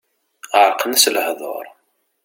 Ɛerqen-as 0.61 1.05
lehdur. 1.13 1.65